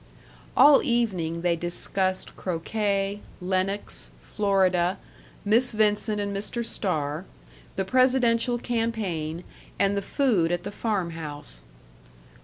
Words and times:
All 0.57 0.81
evening 0.81 1.41
they 1.43 1.55
discussed 1.55 2.35
croquet, 2.35 3.21
Lenox, 3.39 4.09
Florida, 4.19 4.97
Miss 5.45 5.73
Vincent 5.73 6.19
and 6.19 6.35
Mr. 6.35 6.65
Starr, 6.65 7.25
the 7.75 7.85
presidential 7.85 8.57
campaign, 8.57 9.43
and 9.77 9.95
the 9.95 10.01
food 10.01 10.51
at 10.51 10.63
the 10.63 10.71
farm 10.71 11.11
house. 11.11 11.61